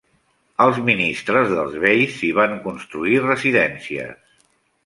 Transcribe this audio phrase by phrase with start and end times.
[0.63, 4.39] Els ministres dels beis s'hi van construir residències.